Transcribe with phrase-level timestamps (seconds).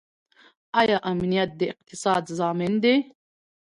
[0.81, 2.95] آیا امنیت د اقتصاد ضامن دی؟